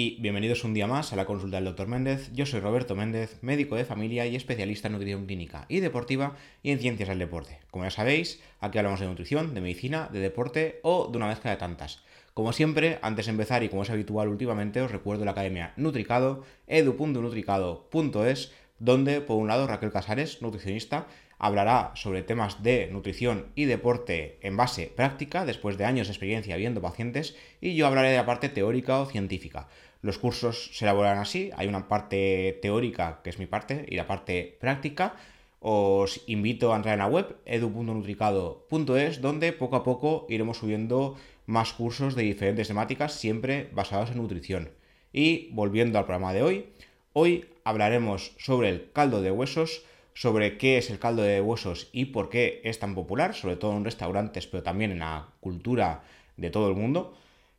y 0.00 0.16
bienvenidos 0.20 0.62
un 0.62 0.74
día 0.74 0.86
más 0.86 1.12
a 1.12 1.16
la 1.16 1.26
consulta 1.26 1.56
del 1.56 1.64
Dr. 1.64 1.88
Méndez. 1.88 2.30
Yo 2.32 2.46
soy 2.46 2.60
Roberto 2.60 2.94
Méndez, 2.94 3.38
médico 3.42 3.74
de 3.74 3.84
familia 3.84 4.26
y 4.26 4.36
especialista 4.36 4.86
en 4.86 4.92
nutrición 4.92 5.26
clínica 5.26 5.66
y 5.68 5.80
deportiva 5.80 6.36
y 6.62 6.70
en 6.70 6.78
ciencias 6.78 7.08
del 7.08 7.18
deporte. 7.18 7.58
Como 7.72 7.82
ya 7.82 7.90
sabéis, 7.90 8.40
aquí 8.60 8.78
hablamos 8.78 9.00
de 9.00 9.06
nutrición, 9.06 9.54
de 9.54 9.60
medicina, 9.60 10.08
de 10.12 10.20
deporte 10.20 10.78
o 10.84 11.08
de 11.10 11.16
una 11.16 11.26
mezcla 11.26 11.50
de 11.50 11.56
tantas. 11.56 12.04
Como 12.32 12.52
siempre, 12.52 13.00
antes 13.02 13.26
de 13.26 13.32
empezar 13.32 13.64
y 13.64 13.70
como 13.70 13.82
es 13.82 13.90
habitual 13.90 14.28
últimamente, 14.28 14.80
os 14.80 14.92
recuerdo 14.92 15.24
la 15.24 15.32
academia 15.32 15.72
Nutricado, 15.76 16.44
edu.nutricado.es, 16.68 18.52
donde 18.78 19.20
por 19.20 19.38
un 19.38 19.48
lado 19.48 19.66
Raquel 19.66 19.90
Casares, 19.90 20.40
nutricionista, 20.42 21.08
hablará 21.38 21.92
sobre 21.94 22.22
temas 22.22 22.62
de 22.62 22.88
nutrición 22.92 23.46
y 23.54 23.64
deporte 23.64 24.38
en 24.42 24.56
base 24.56 24.92
práctica, 24.94 25.44
después 25.44 25.78
de 25.78 25.84
años 25.84 26.08
de 26.08 26.12
experiencia 26.12 26.56
viendo 26.56 26.82
pacientes, 26.82 27.36
y 27.60 27.74
yo 27.74 27.86
hablaré 27.86 28.10
de 28.10 28.16
la 28.16 28.26
parte 28.26 28.48
teórica 28.48 29.00
o 29.00 29.06
científica. 29.06 29.68
Los 30.00 30.18
cursos 30.18 30.70
se 30.72 30.84
elaboran 30.84 31.18
así, 31.18 31.50
hay 31.56 31.66
una 31.66 31.88
parte 31.88 32.58
teórica, 32.62 33.20
que 33.24 33.30
es 33.30 33.38
mi 33.38 33.46
parte, 33.46 33.84
y 33.88 33.96
la 33.96 34.06
parte 34.06 34.56
práctica. 34.60 35.16
Os 35.60 36.22
invito 36.28 36.72
a 36.72 36.76
entrar 36.76 36.94
en 36.94 37.00
la 37.00 37.08
web 37.08 37.36
edu.nutricado.es, 37.44 39.20
donde 39.20 39.52
poco 39.52 39.76
a 39.76 39.82
poco 39.82 40.26
iremos 40.28 40.58
subiendo 40.58 41.16
más 41.46 41.72
cursos 41.72 42.14
de 42.14 42.22
diferentes 42.22 42.68
temáticas, 42.68 43.14
siempre 43.14 43.70
basados 43.72 44.10
en 44.10 44.18
nutrición. 44.18 44.70
Y 45.12 45.48
volviendo 45.52 45.98
al 45.98 46.04
programa 46.04 46.32
de 46.32 46.42
hoy, 46.42 46.66
hoy 47.12 47.46
hablaremos 47.64 48.32
sobre 48.38 48.68
el 48.68 48.92
caldo 48.92 49.20
de 49.20 49.32
huesos, 49.32 49.82
sobre 50.14 50.58
qué 50.58 50.78
es 50.78 50.90
el 50.90 51.00
caldo 51.00 51.22
de 51.22 51.40
huesos 51.40 51.88
y 51.92 52.06
por 52.06 52.28
qué 52.28 52.60
es 52.64 52.78
tan 52.78 52.94
popular, 52.94 53.34
sobre 53.34 53.56
todo 53.56 53.76
en 53.76 53.84
restaurantes, 53.84 54.46
pero 54.46 54.62
también 54.62 54.92
en 54.92 55.00
la 55.00 55.28
cultura 55.40 56.04
de 56.36 56.50
todo 56.50 56.68
el 56.68 56.76
mundo. 56.76 57.16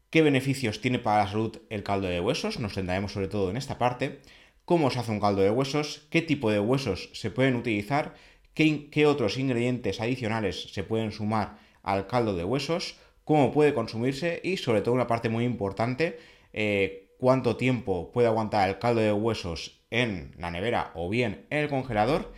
¿Qué 0.10 0.24
beneficios 0.24 0.82
tiene 0.82 0.98
para 0.98 1.24
la 1.26 1.30
salud 1.30 1.60
el 1.70 1.84
caldo 1.84 2.08
de 2.08 2.20
huesos? 2.20 2.60
Nos 2.60 2.74
centraremos 2.74 3.12
sobre 3.12 3.28
todo 3.28 3.52
en 3.52 3.58
esta 3.58 3.78
parte. 3.78 4.22
¿Cómo 4.66 4.90
se 4.90 4.98
hace 4.98 5.12
un 5.12 5.20
caldo 5.20 5.44
de 5.44 5.52
huesos? 5.52 6.08
¿Qué 6.10 6.24
tipo 6.24 6.50
de 6.50 6.60
huesos 6.60 7.12
se 7.14 7.30
pueden 7.30 7.56
utilizar? 7.56 8.16
¿Qué, 8.56 9.06
otros 9.06 9.38
ingredientes 9.38 10.02
adicionales 10.02 10.74
se 10.74 10.84
pueden 10.84 11.12
sumar 11.12 11.60
al 11.84 12.08
caldo 12.08 12.36
de 12.36 12.44
huesos? 12.44 12.96
¿Cómo 13.24 13.52
puede 13.52 13.76
consumirse? 13.76 14.42
Y 14.44 14.58
sobre 14.58 14.82
todo 14.82 14.96
una 14.96 15.06
parte 15.06 15.30
muy 15.30 15.46
importante, 15.46 16.18
eh, 16.54 17.14
cuánto 17.20 17.56
tiempo 17.56 18.12
puede 18.12 18.28
aguantar 18.28 18.68
el 18.68 18.80
caldo 18.80 19.02
de 19.02 19.14
huesos 19.14 19.80
en 19.92 20.34
la 20.40 20.50
nevera 20.50 20.92
o 20.96 21.08
bien 21.08 21.46
en 21.52 21.60
el 21.60 21.70
congelador 21.70 22.34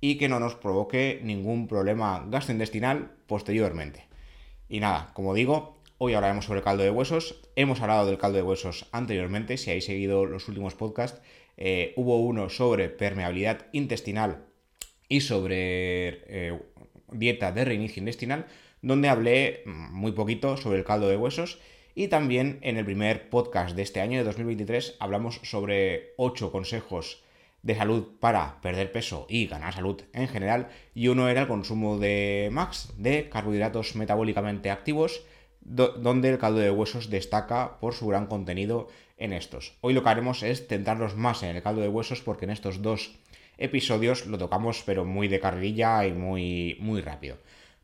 y 0.00 0.18
que 0.18 0.28
no 0.28 0.40
nos 0.40 0.56
provoque 0.56 1.20
ningún 1.22 1.68
problema 1.68 2.26
gastrointestinal 2.28 3.12
posteriormente. 3.28 4.08
Y 4.68 4.80
nada, 4.80 5.12
como 5.14 5.34
digo, 5.34 5.81
hoy 6.04 6.14
hablaremos 6.14 6.46
sobre 6.46 6.58
el 6.58 6.64
caldo 6.64 6.82
de 6.82 6.90
huesos. 6.90 7.40
Hemos 7.54 7.80
hablado 7.80 8.06
del 8.06 8.18
caldo 8.18 8.36
de 8.36 8.42
huesos 8.42 8.86
anteriormente, 8.90 9.56
si 9.56 9.70
habéis 9.70 9.84
seguido 9.84 10.26
los 10.26 10.48
últimos 10.48 10.74
podcasts, 10.74 11.22
eh, 11.56 11.92
hubo 11.94 12.18
uno 12.18 12.48
sobre 12.48 12.88
permeabilidad 12.88 13.66
intestinal 13.70 14.46
y 15.08 15.20
sobre 15.20 16.24
eh, 16.26 16.60
dieta 17.12 17.52
de 17.52 17.64
reinicio 17.64 18.00
intestinal, 18.00 18.46
donde 18.80 19.08
hablé 19.08 19.62
muy 19.64 20.10
poquito 20.10 20.56
sobre 20.56 20.80
el 20.80 20.84
caldo 20.84 21.06
de 21.06 21.16
huesos. 21.16 21.60
Y 21.94 22.08
también 22.08 22.58
en 22.62 22.78
el 22.78 22.84
primer 22.84 23.30
podcast 23.30 23.76
de 23.76 23.82
este 23.82 24.00
año, 24.00 24.18
de 24.18 24.24
2023, 24.24 24.96
hablamos 24.98 25.38
sobre 25.44 26.14
8 26.16 26.50
consejos 26.50 27.22
de 27.62 27.76
salud 27.76 28.08
para 28.18 28.60
perder 28.60 28.90
peso 28.90 29.26
y 29.28 29.46
ganar 29.46 29.72
salud 29.72 30.02
en 30.14 30.26
general, 30.26 30.66
y 30.96 31.06
uno 31.06 31.28
era 31.28 31.42
el 31.42 31.46
consumo 31.46 31.98
de 31.98 32.48
MAX, 32.50 32.92
de 32.98 33.28
carbohidratos 33.28 33.94
metabólicamente 33.94 34.68
activos, 34.68 35.22
donde 35.64 36.30
el 36.30 36.38
caldo 36.38 36.60
de 36.60 36.70
huesos 36.70 37.10
destaca 37.10 37.78
por 37.78 37.94
su 37.94 38.06
gran 38.06 38.26
contenido 38.26 38.88
en 39.16 39.32
estos. 39.32 39.74
Hoy 39.80 39.94
lo 39.94 40.02
que 40.02 40.08
haremos 40.08 40.42
es 40.42 40.66
centrarnos 40.66 41.16
más 41.16 41.42
en 41.42 41.56
el 41.56 41.62
caldo 41.62 41.80
de 41.80 41.88
huesos 41.88 42.20
porque 42.20 42.44
en 42.44 42.50
estos 42.50 42.82
dos 42.82 43.12
episodios 43.58 44.26
lo 44.26 44.38
tocamos 44.38 44.82
pero 44.84 45.04
muy 45.04 45.28
de 45.28 45.40
carrilla 45.40 46.06
y 46.06 46.12
muy, 46.12 46.76
muy 46.80 47.00
rápido. 47.00 47.36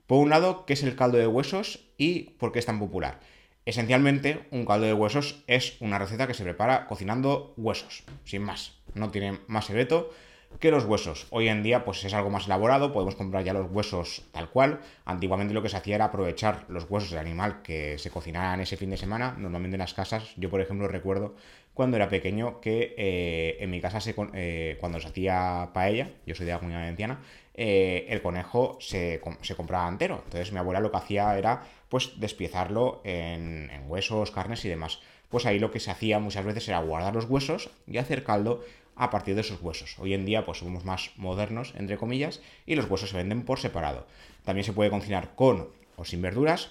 Por 0.07 0.19
un 0.19 0.31
lado, 0.31 0.65
¿qué 0.67 0.73
es 0.73 0.83
el 0.83 0.97
caldo 0.97 1.19
de 1.19 1.27
huesos 1.27 1.81
y 1.97 2.31
por 2.39 2.51
qué 2.53 2.59
es 2.59 2.67
tan 2.67 2.79
popular? 2.79 3.21
Esencialmente, 3.67 4.47
un 4.51 4.65
caldo 4.65 4.87
de 4.87 4.95
huesos 4.95 5.45
es 5.47 5.77
una 5.81 5.99
receta 5.99 6.27
que 6.27 6.35
se 6.35 6.43
prepara 6.43 6.87
cocinando 6.87 7.53
huesos, 7.59 8.03
sin 8.25 8.43
más. 8.43 8.73
No 8.95 9.11
tiene 9.11 9.41
más 9.47 9.67
secreto 9.67 10.11
que 10.61 10.71
los 10.71 10.85
huesos. 10.85 11.27
Hoy 11.31 11.49
en 11.49 11.63
día 11.63 11.85
pues 11.85 12.05
es 12.05 12.15
algo 12.15 12.31
más 12.31 12.47
elaborado, 12.47 12.93
podemos 12.93 13.15
comprar 13.15 13.45
ya 13.45 13.53
los 13.53 13.71
huesos 13.71 14.25
tal 14.33 14.51
cual. 14.51 14.81
Antiguamente 15.05 15.55
lo 15.55 15.63
que 15.63 15.69
se 15.69 15.77
hacía 15.77 15.97
era 15.97 16.07
aprovechar 16.07 16.65
los 16.69 16.91
huesos 16.91 17.11
del 17.11 17.21
animal 17.21 17.63
que 17.63 17.99
se 17.99 18.11
cocinaran 18.11 18.61
ese 18.61 18.77
fin 18.77 18.91
de 18.91 18.97
semana, 18.97 19.37
normalmente 19.39 19.77
en 19.77 19.81
las 19.81 19.95
casas. 19.95 20.33
Yo 20.37 20.51
por 20.51 20.61
ejemplo 20.61 20.89
recuerdo 20.89 21.35
cuando 21.75 21.97
era 21.97 22.09
pequeño 22.09 22.61
que 22.61 22.97
eh, 22.99 23.57
en 23.61 23.71
mi 23.71 23.81
casa 23.81 24.01
se, 24.01 24.13
eh, 24.35 24.77
cuando 24.81 24.99
se 24.99 25.07
hacía 25.07 25.71
paella, 25.73 26.11
yo 26.27 26.35
soy 26.35 26.47
de 26.47 26.53
la 26.53 26.59
comunidad 26.59 26.81
valenciana, 26.81 27.21
eh, 27.55 28.07
el 28.09 28.21
conejo 28.21 28.79
se, 28.81 29.21
se, 29.43 29.55
compraba 29.55 29.89
entero. 29.89 30.23
Entonces 30.25 30.53
mi 30.53 30.59
abuela 30.59 30.81
lo 30.81 30.91
que 30.91 30.97
hacía 30.97 31.39
era 31.39 31.63
pues 31.89 32.19
despiezarlo 32.19 33.01
en, 33.05 33.71
en, 33.71 33.89
huesos, 33.89 34.33
carnes 34.33 34.65
y 34.65 34.69
demás. 34.69 34.99
Pues 35.29 35.47
ahí 35.47 35.61
lo 35.61 35.71
que 35.71 35.79
se 35.79 35.93
hacía 35.93 36.19
muchas 36.19 36.45
veces 36.45 36.67
era 36.67 36.81
guardar 36.81 37.15
los 37.15 37.27
huesos 37.27 37.71
y 37.87 37.99
hacer 37.99 38.25
caldo 38.25 38.65
a 38.99 39.11
partir 39.11 39.35
de 39.35 39.41
esos 39.41 39.63
huesos. 39.63 39.97
Hoy 39.99 40.13
en 40.13 40.27
día 40.27 40.45
pues 40.45 40.59
somos 40.59 40.85
más 40.85 41.13
modernos, 41.17 41.73
entre 41.77 41.97
comillas, 41.97 42.43
y 42.67 42.75
los 42.75 42.91
huesos 42.91 43.11
se 43.11 43.17
venden 43.17 43.45
por 43.45 43.59
separado. 43.59 44.07
También 44.45 44.65
se 44.65 44.73
puede 44.73 44.91
cocinar 44.91 45.35
con 45.35 45.69
o 45.97 46.05
sin 46.05 46.21
verduras 46.21 46.71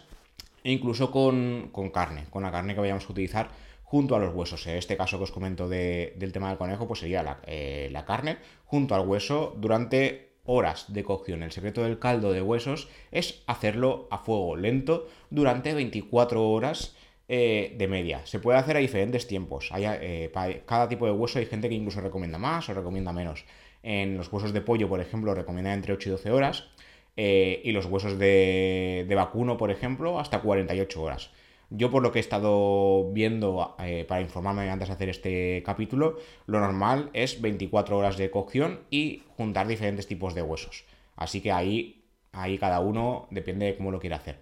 e 0.63 0.71
incluso 0.71 1.11
con, 1.11 1.69
con 1.71 1.89
carne, 1.89 2.25
con 2.29 2.43
la 2.43 2.51
carne 2.51 2.75
que 2.75 2.81
vayamos 2.81 3.05
a 3.05 3.11
utilizar 3.11 3.49
junto 3.83 4.15
a 4.15 4.19
los 4.19 4.35
huesos. 4.35 4.67
En 4.67 4.75
este 4.75 4.97
caso 4.97 5.17
que 5.17 5.23
os 5.23 5.31
comento 5.31 5.69
del 5.69 6.31
tema 6.33 6.49
del 6.49 6.57
conejo, 6.57 6.87
pues 6.87 6.99
sería 6.99 7.23
la, 7.23 7.39
eh, 7.47 7.89
la 7.91 8.05
carne 8.05 8.37
junto 8.65 8.95
al 8.95 9.07
hueso 9.07 9.55
durante 9.57 10.27
horas 10.43 10.85
de 10.91 11.03
cocción. 11.03 11.43
El 11.43 11.51
secreto 11.51 11.83
del 11.83 11.99
caldo 11.99 12.33
de 12.33 12.41
huesos 12.41 12.89
es 13.11 13.43
hacerlo 13.47 14.07
a 14.11 14.17
fuego 14.17 14.55
lento 14.55 15.07
durante 15.29 15.73
24 15.73 16.49
horas 16.49 16.95
eh, 17.29 17.75
de 17.77 17.87
media. 17.89 18.25
Se 18.25 18.39
puede 18.39 18.57
hacer 18.57 18.77
a 18.77 18.79
diferentes 18.79 19.27
tiempos. 19.27 19.69
Hay, 19.73 19.83
eh, 19.85 20.29
para 20.33 20.61
cada 20.61 20.87
tipo 20.87 21.05
de 21.05 21.11
hueso 21.11 21.39
hay 21.39 21.45
gente 21.45 21.67
que 21.67 21.75
incluso 21.75 21.99
recomienda 21.99 22.37
más 22.37 22.69
o 22.69 22.73
recomienda 22.73 23.11
menos. 23.11 23.43
En 23.83 24.15
los 24.15 24.31
huesos 24.31 24.53
de 24.53 24.61
pollo, 24.61 24.87
por 24.87 25.01
ejemplo, 25.01 25.35
recomienda 25.35 25.73
entre 25.73 25.91
8 25.91 26.07
y 26.07 26.11
12 26.13 26.31
horas. 26.31 26.69
Eh, 27.17 27.61
y 27.65 27.73
los 27.73 27.85
huesos 27.87 28.17
de, 28.17 29.05
de 29.09 29.15
vacuno, 29.15 29.57
por 29.57 29.71
ejemplo, 29.71 30.19
hasta 30.19 30.39
48 30.39 31.01
horas. 31.01 31.31
Yo 31.69 31.91
por 31.91 32.01
lo 32.01 32.13
que 32.13 32.19
he 32.19 32.21
estado 32.21 33.11
viendo 33.11 33.75
para 34.07 34.21
informarme 34.21 34.69
antes 34.69 34.87
de 34.87 34.93
hacer 34.93 35.09
este 35.09 35.63
capítulo, 35.65 36.17
lo 36.45 36.61
normal 36.61 37.09
es 37.11 37.41
24 37.41 37.97
horas 37.97 38.15
de 38.15 38.31
cocción 38.31 38.79
y 38.89 39.23
juntar 39.35 39.67
diferentes 39.67 40.07
tipos 40.07 40.33
de 40.33 40.43
huesos. 40.43 40.85
Así 41.17 41.41
que 41.41 41.51
ahí, 41.51 42.05
ahí 42.31 42.57
cada 42.57 42.79
uno 42.79 43.27
depende 43.31 43.65
de 43.65 43.75
cómo 43.75 43.91
lo 43.91 43.99
quiera 43.99 44.15
hacer. 44.15 44.39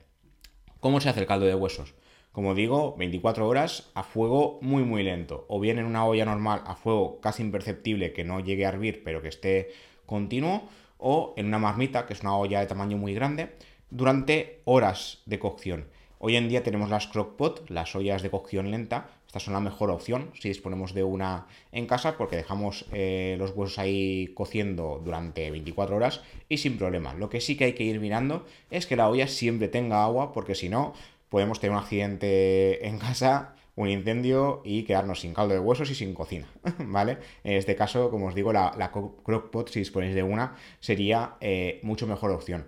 ¿Cómo 0.80 1.02
se 1.02 1.10
hace 1.10 1.22
el 1.22 1.26
caldo 1.26 1.48
de 1.48 1.56
huesos? 1.56 1.96
Como 2.36 2.54
digo, 2.54 2.98
24 2.98 3.48
horas 3.48 3.90
a 3.94 4.04
fuego 4.04 4.60
muy 4.62 4.84
muy 4.84 5.04
lento. 5.04 5.46
O 5.48 5.62
bien 5.62 5.80
en 5.80 5.86
una 5.86 6.06
olla 6.06 6.26
normal 6.26 6.64
a 6.66 6.76
fuego 6.76 7.22
casi 7.22 7.42
imperceptible 7.42 8.12
que 8.12 8.26
no 8.26 8.42
llegue 8.42 8.66
a 8.66 8.70
hervir 8.70 9.04
pero 9.06 9.22
que 9.22 9.30
esté 9.30 9.70
continuo. 10.06 10.64
O 10.98 11.34
en 11.38 11.46
una 11.46 11.60
marmita, 11.60 12.06
que 12.06 12.12
es 12.12 12.20
una 12.24 12.36
olla 12.36 12.60
de 12.60 12.66
tamaño 12.66 12.98
muy 12.98 13.14
grande, 13.14 13.52
durante 13.90 14.60
horas 14.66 15.22
de 15.26 15.40
cocción. 15.40 15.86
Hoy 16.20 16.36
en 16.36 16.50
día 16.50 16.62
tenemos 16.62 16.90
las 16.90 17.08
crockpot, 17.08 17.70
las 17.70 17.96
ollas 17.96 18.22
de 18.22 18.30
cocción 18.30 18.70
lenta. 18.70 19.12
Estas 19.28 19.44
son 19.44 19.54
la 19.54 19.62
mejor 19.62 19.90
opción 19.90 20.32
si 20.34 20.50
disponemos 20.50 20.94
de 20.94 21.04
una 21.04 21.48
en 21.72 21.88
casa 21.88 22.18
porque 22.18 22.36
dejamos 22.36 22.86
eh, 22.92 23.36
los 23.38 23.52
huesos 23.52 23.80
ahí 23.80 24.32
cociendo 24.34 25.02
durante 25.04 25.52
24 25.52 25.96
horas 25.96 26.22
y 26.50 26.58
sin 26.58 26.78
problema. 26.78 27.14
Lo 27.14 27.30
que 27.30 27.40
sí 27.40 27.56
que 27.56 27.66
hay 27.66 27.74
que 27.74 27.84
ir 27.84 28.02
mirando 28.02 28.46
es 28.72 28.88
que 28.88 28.98
la 28.98 29.08
olla 29.08 29.28
siempre 29.28 29.70
tenga 29.70 30.04
agua 30.04 30.34
porque 30.34 30.56
si 30.56 30.68
no 30.68 30.94
podemos 31.30 31.60
tener 31.60 31.76
un 31.76 31.82
accidente 31.82 32.88
en 32.88 33.00
casa 33.00 33.56
un 33.76 33.90
incendio 33.90 34.62
y 34.64 34.84
quedarnos 34.84 35.20
sin 35.20 35.34
caldo 35.34 35.54
de 35.54 35.60
huesos 35.60 35.90
y 35.90 35.96
sin 35.96 36.14
cocina, 36.14 36.48
¿vale? 36.80 37.18
En 37.44 37.54
este 37.54 37.76
caso, 37.76 38.10
como 38.10 38.28
os 38.28 38.36
digo, 38.36 38.54
la, 38.54 38.74
la 38.78 38.92
crockpot, 38.92 39.70
si 39.70 39.80
disponéis 39.80 40.16
de 40.16 40.24
una, 40.24 40.56
sería 40.80 41.36
eh, 41.42 41.80
mucho 41.84 42.08
mejor 42.08 42.32
opción. 42.32 42.68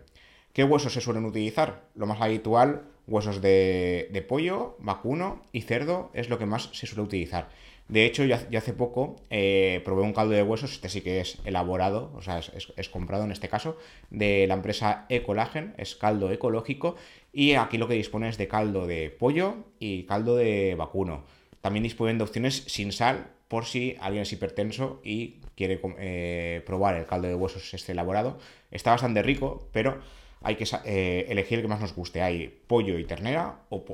¿Qué 0.54 0.63
huesos 0.63 0.94
se 0.94 1.01
suelen 1.01 1.25
utilizar? 1.25 1.83
Lo 1.95 2.07
más 2.07 2.19
habitual 2.19 2.83
huesos 3.07 3.42
de, 3.42 4.25
pollo, 4.27 4.75
vacuno 4.80 5.42
y 5.51 5.62
cerdo 5.62 6.12
es 6.13 6.30
lo 6.30 6.38
que 6.38 6.45
más 6.45 6.69
se 6.74 6.88
suele 6.88 7.04
utilizar. 7.04 7.50
De 7.88 8.06
hecho, 8.06 8.25
yo, 8.25 8.36
hace 8.36 8.74
poco 8.74 9.16
eh, 9.30 9.81
probé 9.86 10.01
un 10.01 10.12
caldo 10.12 10.34
de 10.34 10.44
huesos, 10.44 10.74
este 10.74 10.89
sí 10.89 11.01
que 11.01 11.22
es 11.22 11.38
elaborado, 11.45 12.12
o 12.16 12.22
sea, 12.22 12.39
es, 12.39 12.89
comprado 12.89 13.24
en 13.24 13.31
este 13.31 13.48
caso, 13.48 13.78
de 14.10 14.45
la 14.48 14.56
empresa 14.56 15.06
Ecolagen, 15.07 15.74
es 15.78 15.95
caldo 15.95 16.31
ecológico, 16.31 16.95
y 17.31 17.54
aquí 17.54 17.78
lo 17.78 17.88
que 17.88 17.94
dispone 17.94 18.28
es 18.28 18.38
de 18.38 18.50
caldo 18.50 18.88
de 18.88 19.10
pollo 19.10 19.56
y 19.80 20.04
caldo 20.04 20.36
de 20.36 20.75
vacuno. 20.75 21.24
También 21.62 21.84
disponen 21.84 22.18
de 22.18 22.25
opciones 22.25 22.63
sin 22.68 22.92
sal, 22.92 23.31
por 23.48 23.63
si 23.63 23.95
alguien 24.01 24.24
es 24.24 24.33
hipertenso 24.33 25.00
y 25.06 25.40
quiere 25.56 25.80
eh, 26.00 26.62
probar 26.66 26.95
el 26.95 27.06
caldo 27.06 27.30
de 27.30 27.36
huesos 27.36 27.74
este 27.74 27.94
elaborado. 27.94 28.38
Está 28.69 28.92
bastante 28.92 29.24
rico, 29.24 29.69
pero 29.72 30.01
hay 30.42 30.57
que 30.57 30.66
eh, 30.83 31.25
elegir 31.30 31.60
el 31.60 31.62
que 31.63 31.69
más 31.69 31.80
nos 31.80 31.95
guste. 31.95 32.22
Hay 32.22 32.50
pollo 32.68 33.00
y 33.00 33.06
ternera, 33.06 33.62
o, 33.69 33.86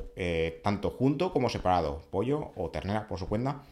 tanto 0.63 0.89
junto 0.89 1.31
como 1.31 1.49
separado. 1.49 2.01
Pollo 2.09 2.51
o 2.55 2.71
ternera 2.71 3.07
por 3.07 3.19
su 3.19 3.29
cuenta. 3.29 3.63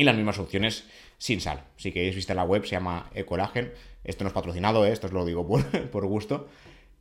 Y 0.00 0.04
las 0.04 0.16
mismas 0.16 0.38
opciones 0.38 0.84
sin 1.18 1.42
sal. 1.42 1.64
Si 1.76 1.92
queréis 1.92 2.14
visitar 2.14 2.34
la 2.34 2.44
web, 2.44 2.64
se 2.64 2.70
llama 2.70 3.10
Ecolagen. 3.14 3.74
Esto 4.02 4.24
no 4.24 4.28
es 4.28 4.34
patrocinado, 4.34 4.86
¿eh? 4.86 4.92
esto 4.92 5.08
os 5.08 5.12
lo 5.12 5.26
digo 5.26 5.46
por, 5.92 6.06
gusto. 6.06 6.48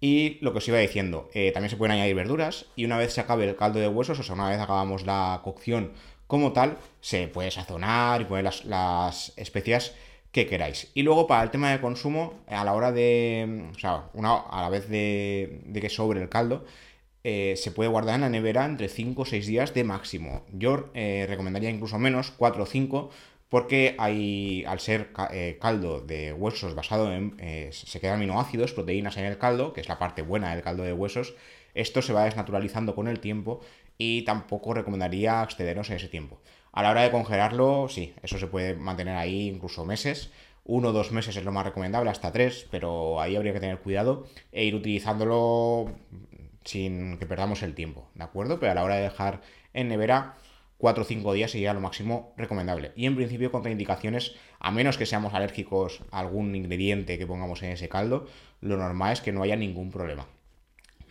Y 0.02 0.38
lo 0.42 0.52
que 0.52 0.58
os 0.58 0.68
iba 0.68 0.80
diciendo, 0.80 1.30
eh, 1.34 1.54
también 1.54 1.70
se 1.70 1.78
pueden 1.78 1.94
añadir 1.94 2.16
verduras 2.16 2.66
y 2.76 2.84
una 2.84 2.98
vez 2.98 3.14
se 3.14 3.22
acabe 3.22 3.48
el 3.48 3.56
caldo 3.56 3.80
de 3.80 3.88
huesos, 3.88 4.20
o 4.20 4.24
sea, 4.24 4.36
una 4.36 4.50
vez 4.50 4.60
acabamos 4.60 5.06
la 5.06 5.40
cocción 5.46 5.94
como 6.28 6.52
tal, 6.52 6.78
se 7.00 7.30
puede 7.30 7.52
sazonar 7.52 8.20
y 8.20 8.26
poner 8.26 8.44
las, 8.66 9.32
especias 9.38 9.94
que 10.34 10.46
queráis. 10.46 10.92
Y 10.94 11.04
luego 11.04 11.26
para 11.26 11.44
el 11.44 11.52
tema 11.52 11.72
de 11.72 11.80
consumo, 11.80 12.34
a 12.50 12.66
la 12.66 12.74
hora 12.74 12.92
de, 12.92 13.70
o 13.74 13.80
sea, 13.80 14.10
una, 14.14 14.42
a 14.42 14.62
la 14.62 14.68
vez 14.68 14.90
de, 14.90 15.62
que 15.74 15.90
sobre 15.90 16.22
el 16.22 16.28
caldo, 16.28 16.66
eh, 17.24 17.56
se 17.58 17.72
puede 17.72 17.90
guardar 17.90 18.16
en 18.16 18.22
la 18.22 18.30
nevera 18.30 18.66
entre 18.66 18.88
5 18.88 19.22
o 19.22 19.26
6 19.26 19.46
días 19.48 19.74
de 19.74 19.84
máximo. 19.84 20.46
Yo 20.54 20.90
eh, 20.94 21.26
recomendaría 21.28 21.70
incluso 21.70 22.00
menos, 22.00 22.32
4 22.32 22.64
o 22.64 22.66
5, 22.66 23.10
porque 23.50 23.96
hay, 23.98 24.64
al 24.68 24.80
ser 24.80 25.10
eh, 25.32 25.58
caldo 25.60 26.02
de 26.02 26.34
huesos 26.34 26.76
basado 26.76 27.12
en, 27.14 27.36
se 27.72 28.00
quedan 28.00 28.16
aminoácidos, 28.16 28.74
proteínas 28.74 29.18
en 29.18 29.26
el 29.26 29.38
caldo, 29.38 29.74
que 29.74 29.82
es 29.82 29.90
la 29.90 30.00
parte 30.00 30.22
buena 30.22 30.54
del 30.54 30.64
caldo 30.64 30.84
de 30.84 30.94
huesos, 30.94 31.34
esto 31.74 32.02
se 32.02 32.14
va 32.14 32.26
desnaturalizando 32.26 32.96
con 32.96 33.08
el 33.08 33.20
tiempo 33.20 33.62
y 33.98 34.22
tampoco 34.24 34.74
recomendaría 34.74 35.44
excedernos 35.44 35.90
en 35.90 35.98
ese 35.98 36.08
tiempo. 36.08 36.40
A 36.72 36.84
la 36.84 36.92
hora 36.92 37.02
de 37.02 37.12
congelarlo, 37.12 37.88
sí, 37.90 38.14
eso 38.22 38.38
se 38.38 38.48
puede 38.48 38.76
mantener 38.76 39.16
ahí 39.16 39.50
incluso 39.50 39.86
meses. 39.86 40.32
Uno 40.64 40.90
o 40.90 40.92
dos 40.92 41.12
meses 41.12 41.36
es 41.36 41.44
lo 41.44 41.52
más 41.52 41.66
recomendable, 41.66 42.12
hasta 42.12 42.32
tres, 42.32 42.68
pero 42.70 43.20
ahí 43.20 43.36
habría 43.36 43.54
que 43.54 43.60
tener 43.60 43.80
cuidado 43.80 44.28
e 44.52 44.66
ir 44.66 44.76
utilizándolo 44.76 45.92
sin 46.64 47.18
que 47.18 47.26
perdamos 47.26 47.64
el 47.64 47.76
tiempo, 47.76 48.10
¿de 48.16 48.24
acuerdo? 48.24 48.60
Pero 48.60 48.72
a 48.72 48.76
la 48.76 48.84
hora 48.84 48.96
de 48.96 49.04
dejar 49.04 49.42
en 49.74 49.88
nevera, 49.88 50.36
4 50.78 51.04
o 51.04 51.06
5 51.06 51.34
días 51.34 51.52
sería 51.52 51.74
lo 51.74 51.82
máximo 51.82 52.34
recomendable. 52.38 52.94
Y 52.96 53.06
en 53.06 53.16
principio 53.16 53.52
contraindicaciones, 53.52 54.36
a 54.60 54.72
menos 54.72 54.98
que 54.98 55.06
seamos 55.06 55.34
alérgicos 55.34 56.02
a 56.12 56.20
algún 56.20 56.56
ingrediente 56.56 57.18
que 57.18 57.28
pongamos 57.28 57.62
en 57.64 57.72
ese 57.72 57.90
caldo, 57.90 58.28
lo 58.62 58.78
normal 58.78 59.14
es 59.14 59.22
que 59.22 59.32
no 59.32 59.44
haya 59.44 59.56
ningún 59.56 59.92
problema. 59.92 60.28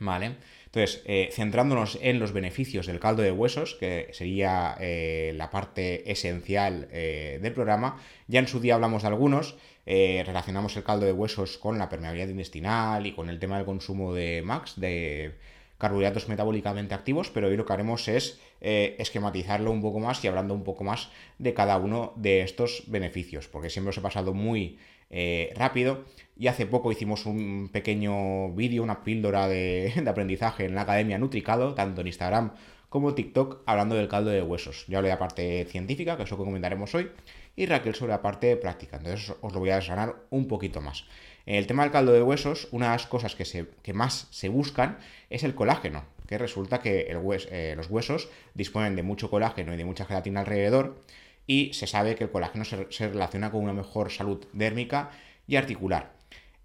¿Vale? 0.01 0.37
Entonces, 0.69 1.03
eh, 1.07 1.31
centrándonos 1.33 1.99
en 2.03 2.19
los 2.19 2.33
beneficios 2.33 2.87
del 2.87 3.01
caldo 3.01 3.23
de 3.23 3.33
huesos, 3.33 3.75
que 3.81 4.09
sería 4.13 4.77
eh, 4.79 5.33
la 5.35 5.49
parte 5.49 6.13
esencial 6.13 6.89
eh, 6.93 7.39
del 7.41 7.55
programa, 7.55 8.03
ya 8.27 8.41
en 8.41 8.49
su 8.49 8.61
día 8.61 8.75
hablamos 8.75 9.03
de 9.03 9.09
algunos, 9.09 9.57
relacionamos 9.87 10.77
el 10.77 10.85
caldo 10.85 11.07
de 11.07 11.13
huesos 11.13 11.57
con 11.57 11.79
la 11.79 11.89
permeabilidad 11.89 12.29
intestinal 12.29 13.07
y 13.07 13.15
con 13.15 13.31
el 13.31 13.39
tema 13.39 13.57
del 13.57 13.65
consumo 13.65 14.13
de 14.13 14.43
MAX, 14.45 14.79
de 14.79 15.39
carbohidratos 15.79 16.29
metabólicamente 16.29 16.95
activos, 16.95 17.31
pero 17.31 17.49
hoy 17.49 17.57
lo 17.57 17.65
que 17.65 17.73
haremos 17.73 18.09
es 18.09 18.41
eh, 18.61 18.97
esquematizarlo 18.99 19.71
un 19.71 19.81
poco 19.81 20.01
más 20.01 20.23
y 20.25 20.29
hablando 20.29 20.53
un 20.53 20.65
poco 20.65 20.85
más 20.85 21.11
de 21.39 21.55
cada 21.55 21.77
uno 21.79 22.13
de 22.17 22.43
estos 22.43 22.83
beneficios, 22.89 23.49
porque 23.49 23.71
siempre 23.71 23.91
os 23.91 23.99
he 23.99 24.01
pasado 24.01 24.35
muy 24.35 24.79
eh, 25.11 25.53
rápido 25.57 26.05
y 26.37 26.49
hace 26.49 26.67
poco 26.67 26.93
hicimos 26.93 27.25
un 27.25 27.71
pequeño 27.73 28.51
vídeo, 28.53 28.83
una 28.83 29.03
píldora 29.05 29.49
de, 29.49 29.93
aprendizaje 30.07 30.67
en 30.67 30.75
la 30.75 30.83
Academia 30.83 31.19
Nutricado, 31.19 31.75
tanto 31.75 32.01
en 32.01 32.09
Instagram 32.09 32.53
como 32.89 33.15
TikTok, 33.15 33.63
hablando 33.67 33.97
del 33.97 34.09
caldo 34.09 34.31
de 34.31 34.43
huesos. 34.43 34.87
Yo 34.89 34.99
hablé 34.99 35.09
de 35.09 35.15
la 35.15 35.19
parte 35.19 35.67
científica, 35.67 36.17
que 36.17 36.23
es 36.23 36.31
lo 36.31 36.39
que 36.39 36.45
comentaremos 36.45 36.95
hoy, 36.95 37.11
y 37.55 37.67
Raquel 37.67 37.95
sobre 37.95 38.13
la 38.13 38.23
parte 38.23 38.57
práctica. 38.57 38.97
Entonces 38.97 39.35
os 39.41 39.53
lo 39.53 39.61
voy 39.61 39.71
a 39.71 39.77
desgranar 39.77 40.17
un 40.31 40.49
poquito 40.49 40.81
más. 40.81 41.05
En 41.49 41.55
el 41.55 41.67
tema 41.67 41.83
del 41.83 41.93
caldo 41.93 42.13
de 42.13 42.23
huesos, 42.23 42.69
una 42.73 42.89
de 42.89 42.93
las 42.93 43.07
cosas 43.07 43.35
que, 43.35 43.93
más 43.95 44.29
se 44.31 44.51
buscan 44.51 44.99
es 45.31 45.45
el 45.45 45.55
colágeno, 45.55 46.05
que 46.27 46.37
resulta 46.37 46.83
que 46.83 47.09
eh, 47.09 47.75
los 47.75 47.89
huesos 47.89 48.29
disponen 48.53 48.97
de 48.97 49.03
mucho 49.03 49.31
colágeno 49.31 49.73
y 49.73 49.79
de 49.79 49.87
mucha 49.87 50.05
gelatina 50.05 50.41
alrededor, 50.41 51.03
y 51.47 51.73
se 51.73 51.87
sabe 51.87 52.17
que 52.17 52.25
el 52.25 52.31
colágeno 52.31 52.67
se, 52.67 53.09
relaciona 53.09 53.51
con 53.51 53.63
una 53.63 53.73
mejor 53.73 54.13
salud 54.13 54.45
dérmica 54.53 55.11
y 55.47 55.57
articular. 55.57 56.13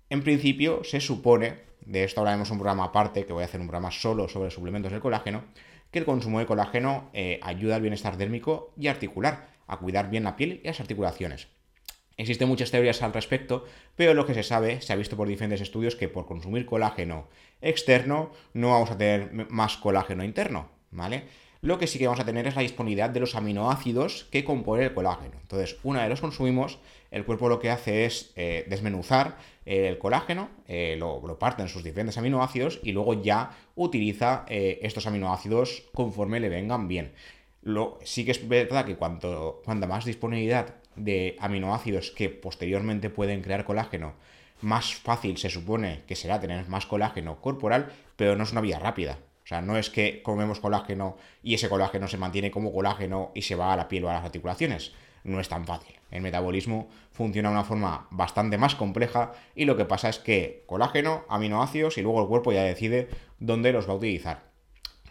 En 0.10 0.22
principio, 0.22 0.84
se 0.84 1.00
supone, 1.00 1.62
de 1.86 2.04
esto 2.04 2.20
hablaremos 2.20 2.52
un 2.52 2.58
programa 2.58 2.84
aparte, 2.84 3.26
que 3.26 3.32
voy 3.32 3.44
a 3.44 3.46
hacer 3.46 3.62
un 3.62 3.68
programa 3.68 3.90
solo 3.90 4.28
sobre 4.28 4.52
suplementos 4.52 4.92
del 4.92 5.00
colágeno, 5.00 5.46
que 5.92 6.00
el 6.00 6.06
consumo 6.06 6.40
de 6.40 6.46
colágeno 6.46 7.10
eh, 7.14 7.40
ayuda 7.42 7.78
al 7.78 7.82
bienestar 7.82 8.18
dérmico 8.18 8.74
y 8.78 8.88
articular, 8.88 9.48
a 9.66 9.78
cuidar 9.78 10.10
bien 10.10 10.26
la 10.26 10.36
piel 10.36 10.60
y 10.62 10.68
las 10.68 10.82
articulaciones. 10.82 11.48
Existen 12.18 12.48
muchas 12.48 12.72
teorías 12.72 13.02
al 13.02 13.14
respecto, 13.14 13.66
pero 13.96 14.14
lo 14.14 14.26
que 14.26 14.34
se 14.34 14.44
sabe, 14.44 14.82
se 14.82 14.94
ha 14.94 14.96
visto 14.96 15.18
por 15.18 15.28
diferentes 15.28 15.62
estudios, 15.62 15.96
que 15.96 16.10
por 16.10 16.26
consumir 16.26 16.66
colágeno 16.66 17.28
externo 17.62 18.32
no 18.54 18.72
vamos 18.72 18.92
a 18.92 18.98
tener 18.98 19.50
más 19.50 19.78
colágeno 19.78 20.24
interno, 20.24 20.70
¿vale? 20.92 21.24
Lo 21.64 21.80
que 21.80 21.88
sí 21.88 21.98
que 21.98 22.08
vamos 22.08 22.20
a 22.20 22.26
tener 22.26 22.46
es 22.46 22.58
la 22.58 22.62
disponibilidad 22.62 23.10
de 23.10 23.22
los 23.22 23.36
aminoácidos 23.36 24.26
que 24.32 24.44
componen 24.44 24.88
el 24.88 24.94
colágeno. 24.94 25.38
Entonces, 25.42 25.78
una 25.84 26.02
vez 26.02 26.10
los 26.10 26.20
consumimos, 26.20 26.78
el 27.10 27.24
cuerpo 27.24 27.48
lo 27.48 27.60
que 27.60 27.70
hace 27.70 28.04
es 28.04 28.34
eh, 28.36 28.66
desmenuzar 28.68 29.38
el 29.66 29.98
colágeno, 29.98 30.50
eh, 30.68 30.98
lo, 31.00 31.40
parte 31.40 31.62
en 31.62 31.70
sus 31.70 31.82
diferentes 31.82 32.18
aminoácidos 32.18 32.82
y 32.84 32.92
luego 32.92 33.22
ya 33.22 33.52
utiliza 33.76 34.46
eh, 34.50 34.80
estos 34.82 35.08
aminoácidos 35.08 35.86
conforme 35.94 36.42
le 36.42 36.50
vengan 36.50 36.90
bien. 36.90 37.14
Lo, 37.62 37.98
sí 38.04 38.26
que 38.26 38.32
es 38.32 38.46
verdad 38.46 38.84
que 38.84 38.98
cuanto, 38.98 39.62
más 39.66 40.04
disponibilidad 40.04 40.76
de 40.96 41.36
aminoácidos 41.40 42.12
que 42.12 42.30
posteriormente 42.30 43.10
pueden 43.10 43.42
crear 43.42 43.66
colágeno, 43.66 44.14
más 44.62 44.96
fácil 44.96 45.38
se 45.38 45.50
supone 45.50 46.04
que 46.08 46.16
será 46.16 46.40
tener 46.40 46.68
más 46.68 46.86
colágeno 46.86 47.42
corporal, 47.42 47.92
pero 48.16 48.36
no 48.36 48.44
es 48.44 48.52
una 48.52 48.62
vía 48.62 48.80
rápida. 48.80 49.20
O 49.44 49.48
sea, 49.48 49.62
no 49.62 49.78
es 49.78 49.90
que 49.90 50.24
comemos 50.24 50.62
colágeno 50.62 51.18
y 51.44 51.54
ese 51.54 51.68
colágeno 51.68 52.08
se 52.08 52.18
mantiene 52.18 52.50
como 52.50 52.72
colágeno 52.72 53.32
y 53.36 53.42
se 53.42 53.56
va 53.56 53.74
a 53.74 53.76
la 53.76 53.90
piel 53.90 54.06
o 54.06 54.10
a 54.10 54.14
las 54.14 54.24
articulaciones. 54.24 54.94
No 55.26 55.40
es 55.40 55.50
tan 55.50 55.66
fácil. 55.66 55.96
El 56.12 56.22
metabolismo 56.22 56.90
funciona 57.12 57.50
de 57.50 57.56
una 57.56 57.64
forma 57.66 58.08
bastante 58.10 58.58
más 58.58 58.76
compleja 58.76 59.34
y 59.56 59.66
lo 59.66 59.76
que 59.76 59.86
pasa 59.86 60.10
es 60.10 60.20
que 60.20 60.64
colágeno, 60.66 61.26
aminoácidos 61.28 61.98
y 61.98 62.02
luego 62.02 62.22
el 62.22 62.28
cuerpo 62.28 62.54
ya 62.54 62.64
decide 62.64 63.10
dónde 63.40 63.74
los 63.74 63.88
va 63.88 63.94
a 63.94 63.98
utilizar. 63.98 64.44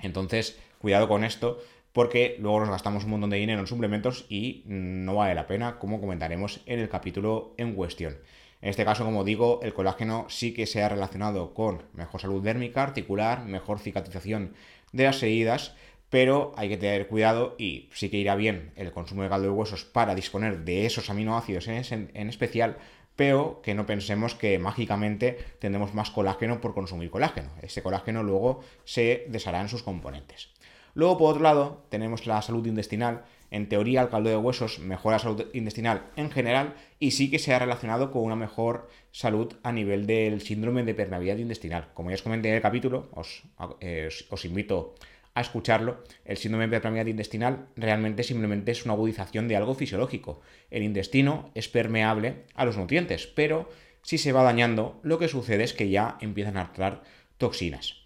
Entonces, 0.00 0.58
cuidado 0.79 1.08
con 1.08 1.25
esto 1.25 1.58
porque 1.93 2.37
luego 2.39 2.61
nos 2.61 2.71
gastamos 2.71 3.05
un 3.05 3.11
montón 3.11 3.31
de 3.31 3.37
dinero 3.37 3.61
en 3.61 3.67
suplementos 3.67 4.27
y 4.29 4.62
no 4.67 5.17
vale 5.17 5.35
la 5.35 5.47
pena, 5.47 5.79
como 5.79 6.00
comentaremos 6.00 6.61
en 6.67 6.81
el 6.81 6.89
capítulo 6.89 7.55
en 7.59 7.75
cuestión. 7.75 8.17
En 8.62 8.69
este 8.69 8.85
caso, 8.85 9.05
como 9.05 9.25
digo, 9.25 9.61
el 9.62 9.75
colágeno 9.75 10.27
sí 10.29 10.55
que 10.55 10.67
se 10.67 10.83
ha 10.83 10.89
relacionado 10.89 11.53
con 11.53 11.82
mejor 11.94 12.20
salud 12.20 12.43
dérmica, 12.43 12.82
articular, 12.82 13.44
mejor 13.44 13.81
cicatrización 13.81 14.55
de 14.93 15.05
las 15.05 15.22
heridas, 15.22 15.75
pero 16.08 16.53
hay 16.56 16.69
que 16.69 16.77
tener 16.77 17.08
cuidado 17.08 17.56
y 17.58 17.89
sí 17.93 18.08
que 18.08 18.19
irá 18.19 18.37
bien 18.37 18.72
el 18.77 18.93
consumo 18.93 19.22
de 19.22 19.29
caldo 19.29 19.49
de 19.49 19.55
huesos 19.55 19.84
para 19.84 20.15
disponer 20.15 20.61
de 20.65 20.87
esos 20.87 21.11
aminoácidos 21.11 21.67
en, 21.69 22.11
en 22.15 22.29
especial, 22.29 22.77
pero 23.17 23.61
que 23.63 23.75
no 23.75 23.84
pensemos 23.84 24.34
que 24.34 24.58
mágicamente 24.58 25.39
tendremos 25.58 25.93
más 25.94 26.11
colágeno 26.11 26.61
por 26.61 26.75
consumir 26.75 27.11
colágeno. 27.11 27.51
Ese 27.63 27.82
colágeno 27.82 28.22
luego 28.22 28.61
se 28.84 29.27
deshará 29.29 29.61
en 29.61 29.69
sus 29.69 29.82
componentes. 29.82 30.51
Luego, 30.94 31.19
por 31.19 31.31
otro 31.31 31.43
lado, 31.43 31.87
tenemos 31.89 32.27
la 32.27 32.43
salud 32.43 32.67
intestinal. 32.67 33.25
En 33.51 33.69
teoría, 33.69 34.03
el 34.03 34.08
caldo 34.08 34.31
de 34.31 34.37
huesos 34.37 34.79
mejora 34.79 35.17
la 35.17 35.22
salud 35.22 35.46
intestinal 35.53 36.11
en 36.17 36.31
general 36.31 36.75
y 36.99 37.11
sí 37.11 37.31
que 37.31 37.39
se 37.39 37.53
ha 37.53 37.58
relacionado 37.58 38.11
con 38.11 38.22
una 38.22 38.37
mejor 38.37 38.89
salud 39.11 39.55
a 39.63 39.72
nivel 39.72 40.06
del 40.06 40.41
síndrome 40.41 40.84
de 40.84 40.94
permeabilidad 40.94 41.37
intestinal. 41.37 41.89
Como 41.93 42.11
ya 42.11 42.15
os 42.15 42.22
comenté 42.22 42.49
en 42.49 42.55
el 42.55 42.63
capítulo, 42.63 43.11
os, 43.13 43.43
eh, 43.81 44.08
os 44.31 44.44
invito 44.44 44.94
a 45.34 45.41
escucharlo, 45.41 46.03
el 46.25 46.37
síndrome 46.37 46.67
de 46.67 46.81
permeabilidad 46.81 47.06
intestinal 47.06 47.69
realmente 47.77 48.22
simplemente 48.22 48.72
es 48.72 48.84
una 48.84 48.94
agudización 48.94 49.49
de 49.49 49.56
algo 49.56 49.75
fisiológico. 49.75 50.41
El 50.70 50.82
intestino 50.82 51.51
es 51.55 51.69
permeable 51.69 52.44
a 52.55 52.65
los 52.65 52.77
nutrientes, 52.77 53.27
pero 53.27 53.69
si 54.03 54.19
se 54.19 54.32
va 54.32 54.43
dañando, 54.43 55.01
lo 55.03 55.19
que 55.19 55.29
sucede 55.29 55.65
es 55.65 55.72
que 55.72 55.89
ya 55.89 56.19
empiezan 56.20 56.56
a 56.56 56.63
entrar 56.63 57.03
toxinas. 57.39 57.96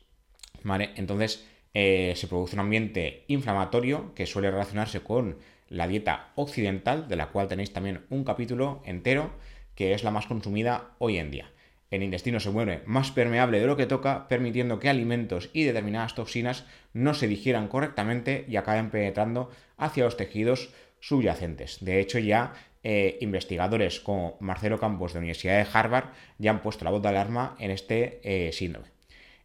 ¿Vale? 0.63 0.91
Entonces, 0.97 1.47
eh, 1.79 2.15
se 2.17 2.27
produce 2.27 2.57
un 2.57 2.61
ambiente 2.61 3.25
inflamatorio 3.29 4.15
que 4.15 4.25
suele 4.25 4.51
relacionarse 4.51 5.01
con 5.01 5.37
la 5.69 5.87
dieta 5.87 6.33
occidental, 6.35 7.07
de 7.07 7.17
la 7.17 7.27
cual 7.27 7.49
tenéis 7.49 7.75
también 7.75 8.07
un 8.09 8.25
capítulo 8.25 8.81
entero, 8.87 9.31
que 9.75 9.93
es 9.93 10.03
la 10.03 10.11
más 10.11 10.27
consumida 10.27 10.95
hoy 10.97 11.19
en 11.19 11.31
día. 11.31 11.51
El 11.91 12.03
intestino 12.03 12.41
se 12.41 12.49
mueve 12.49 12.83
más 12.87 13.11
permeable 13.11 13.61
de 13.61 13.67
lo 13.67 13.77
que 13.77 13.85
toca, 13.85 14.27
permitiendo 14.27 14.79
que 14.79 14.89
alimentos 14.89 15.51
y 15.53 15.65
determinadas 15.65 16.15
toxinas 16.15 16.65
no 16.95 17.13
se 17.13 17.29
digieran 17.29 17.69
correctamente 17.69 18.47
y 18.49 18.57
acaben 18.57 18.89
penetrando 18.89 19.51
hacia 19.77 20.05
los 20.05 20.17
tejidos 20.17 20.71
subyacentes. 21.01 21.85
De 21.85 22.01
hecho, 22.01 22.19
ya 22.19 22.55
eh, 22.85 23.19
investigadores 23.21 24.01
como 24.01 24.39
Marcelo 24.41 24.81
Campos 24.81 25.13
de 25.13 25.19
la 25.19 25.25
Universidad 25.25 25.59
de 25.59 25.69
Harvard 25.71 26.07
ya 26.39 26.53
han 26.53 26.63
puesto 26.63 26.87
la 26.87 26.91
voz 26.91 27.03
de 27.03 27.09
alarma 27.11 27.55
en 27.59 27.71
este 27.71 28.21
eh, 28.25 28.51
síndrome. 28.53 28.87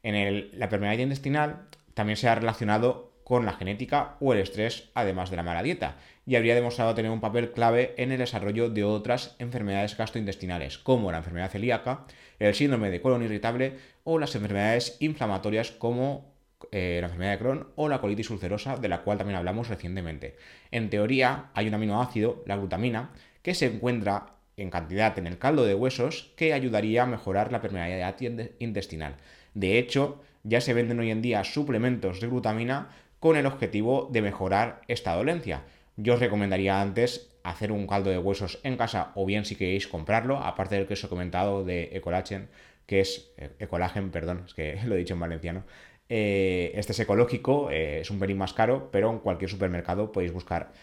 En 0.01 0.57
la 0.57 0.69
permeabilidad 0.69 1.03
intestinal 1.03 1.67
también 1.93 2.17
se 2.17 2.27
ha 2.27 2.35
relacionado 2.35 3.11
con 3.23 3.45
la 3.45 3.53
genética 3.53 4.17
o 4.19 4.33
el 4.33 4.39
estrés, 4.39 4.89
además 4.93 5.29
de 5.29 5.37
la 5.37 5.43
mala 5.43 5.63
dieta, 5.63 5.95
y 6.25 6.35
habría 6.35 6.55
demostrado 6.55 6.95
tener 6.95 7.11
un 7.11 7.21
papel 7.21 7.51
clave 7.51 7.93
en 7.97 8.11
el 8.11 8.17
desarrollo 8.17 8.69
de 8.69 8.83
otras 8.83 9.35
enfermedades 9.39 9.95
gastrointestinales, 9.95 10.77
como 10.77 11.11
la 11.11 11.19
enfermedad 11.19 11.49
celíaca, 11.49 12.05
el 12.39 12.53
síndrome 12.53 12.89
de 12.89 13.01
colon 13.01 13.23
irritable 13.23 13.77
o 14.03 14.19
las 14.19 14.35
enfermedades 14.35 14.97
inflamatorias 14.99 15.71
como 15.71 16.31
eh, 16.71 16.99
la 17.01 17.07
enfermedad 17.07 17.31
de 17.31 17.37
Crohn 17.39 17.67
o 17.75 17.89
la 17.89 18.01
colitis 18.01 18.29
ulcerosa, 18.29 18.77
de 18.77 18.87
la 18.87 19.01
cual 19.01 19.17
también 19.17 19.37
hablamos 19.37 19.67
recientemente. 19.69 20.35
En 20.69 20.89
teoría, 20.89 21.51
hay 21.53 21.67
un 21.67 21.73
aminoácido, 21.73 22.43
la 22.45 22.57
glutamina, 22.57 23.11
que 23.41 23.53
se 23.53 23.67
encuentra 23.67 24.35
en 24.57 24.69
cantidad 24.69 25.17
en 25.17 25.27
el 25.27 25.37
caldo 25.37 25.65
de 25.65 25.73
huesos 25.73 26.33
que 26.35 26.53
ayudaría 26.53 27.03
a 27.03 27.07
mejorar 27.07 27.51
la 27.51 27.61
permeabilidad 27.61 28.15
intestinal. 28.59 29.15
De 29.53 29.79
hecho, 29.79 30.21
ya 30.43 30.61
se 30.61 30.73
venden 30.73 30.99
hoy 30.99 31.11
en 31.11 31.21
día 31.21 31.43
suplementos 31.43 32.19
de 32.19 32.27
glutamina 32.27 32.89
con 33.19 33.37
el 33.37 33.45
objetivo 33.45 34.09
de 34.11 34.21
mejorar 34.21 34.81
esta 34.87 35.15
dolencia. 35.15 35.63
Yo 35.95 36.15
os 36.15 36.19
recomendaría 36.19 36.81
antes 36.81 37.29
hacer 37.43 37.71
un 37.71 37.87
caldo 37.87 38.09
de 38.09 38.17
huesos 38.17 38.59
en 38.63 38.77
casa 38.77 39.11
o 39.15 39.25
bien 39.25 39.45
si 39.45 39.55
queréis 39.55 39.87
comprarlo, 39.87 40.37
aparte 40.37 40.75
del 40.75 40.87
que 40.87 40.93
os 40.93 41.03
he 41.03 41.09
comentado 41.09 41.63
de 41.63 41.89
Ecolagen, 41.93 42.49
que 42.85 42.99
es 42.99 43.31
eh, 43.37 43.51
Ecolagen, 43.59 44.11
perdón, 44.11 44.43
es 44.45 44.53
que 44.53 44.79
lo 44.85 44.95
he 44.95 44.99
dicho 44.99 45.13
en 45.13 45.19
valenciano. 45.19 45.63
Eh, 46.09 46.71
este 46.75 46.91
es 46.91 46.99
ecológico, 46.99 47.71
eh, 47.71 48.01
es 48.01 48.11
un 48.11 48.19
pelín 48.19 48.37
más 48.37 48.53
caro, 48.53 48.89
pero 48.91 49.09
en 49.09 49.19
cualquier 49.19 49.49
supermercado 49.49 50.11
podéis 50.11 50.33
buscar 50.33 50.73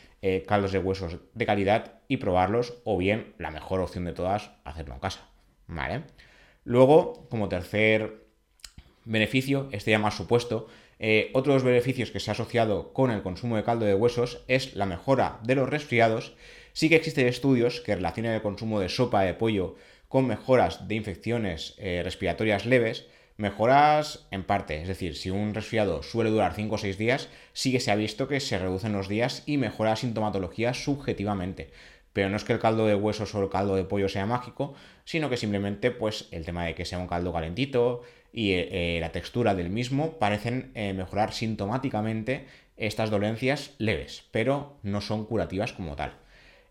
caldos 0.46 0.72
de 0.72 0.80
huesos 0.80 1.18
de 1.34 1.46
calidad 1.46 2.00
y 2.08 2.16
probarlos, 2.16 2.80
o 2.84 2.98
bien, 2.98 3.34
la 3.38 3.52
mejor 3.52 3.80
opción 3.80 4.04
de 4.04 4.12
todas, 4.12 4.50
hacerlo 4.64 4.94
en 4.94 5.00
casa. 5.00 5.28
¿Vale? 5.68 6.02
Luego, 6.64 7.28
como 7.28 7.48
tercer 7.48 8.27
beneficio, 9.08 9.68
este 9.72 9.90
ya 9.90 9.98
más 9.98 10.16
supuesto, 10.16 10.68
eh, 10.98 11.30
otro 11.32 11.52
de 11.52 11.56
los 11.56 11.64
beneficios 11.64 12.10
que 12.10 12.20
se 12.20 12.30
ha 12.30 12.32
asociado 12.32 12.92
con 12.92 13.10
el 13.10 13.22
consumo 13.22 13.56
de 13.56 13.64
caldo 13.64 13.86
de 13.86 13.94
huesos 13.94 14.44
es 14.48 14.74
la 14.74 14.86
mejora 14.86 15.38
de 15.44 15.54
los 15.54 15.68
resfriados. 15.68 16.34
Sí 16.72 16.88
que 16.88 16.96
existen 16.96 17.26
estudios 17.26 17.80
que 17.80 17.94
relacionan 17.94 18.34
el 18.34 18.42
consumo 18.42 18.80
de 18.80 18.88
sopa 18.88 19.22
de 19.22 19.34
pollo 19.34 19.76
con 20.08 20.26
mejoras 20.26 20.88
de 20.88 20.94
infecciones 20.94 21.74
eh, 21.78 22.02
respiratorias 22.04 22.66
leves, 22.66 23.06
mejoras 23.36 24.26
en 24.32 24.42
parte, 24.42 24.82
es 24.82 24.88
decir, 24.88 25.16
si 25.16 25.30
un 25.30 25.54
resfriado 25.54 26.02
suele 26.02 26.30
durar 26.30 26.54
5 26.54 26.74
o 26.74 26.78
6 26.78 26.98
días, 26.98 27.28
sí 27.52 27.70
que 27.70 27.78
se 27.78 27.92
ha 27.92 27.96
visto 27.96 28.26
que 28.26 28.40
se 28.40 28.58
reducen 28.58 28.92
los 28.92 29.08
días 29.08 29.44
y 29.46 29.58
mejora 29.58 29.90
la 29.90 29.96
sintomatología 29.96 30.74
subjetivamente. 30.74 31.70
Pero 32.18 32.30
no 32.30 32.36
es 32.36 32.42
que 32.42 32.52
el 32.52 32.58
caldo 32.58 32.84
de 32.84 32.96
huesos 32.96 33.32
o 33.36 33.40
el 33.44 33.48
caldo 33.48 33.76
de 33.76 33.84
pollo 33.84 34.08
sea 34.08 34.26
mágico, 34.26 34.74
sino 35.04 35.30
que 35.30 35.36
simplemente 35.36 35.92
pues 35.92 36.26
el 36.32 36.44
tema 36.44 36.64
de 36.64 36.74
que 36.74 36.84
sea 36.84 36.98
un 36.98 37.06
caldo 37.06 37.32
calentito, 37.32 38.02
y 38.32 38.54
eh, 38.54 38.98
la 39.00 39.12
textura 39.12 39.54
del 39.54 39.70
mismo 39.70 40.14
parecen 40.18 40.72
eh, 40.74 40.94
mejorar 40.94 41.32
sintomáticamente 41.32 42.46
estas 42.76 43.10
dolencias 43.10 43.76
leves, 43.78 44.24
pero 44.32 44.80
no 44.82 45.00
son 45.00 45.26
curativas 45.26 45.72
como 45.72 45.94
tal. 45.94 46.14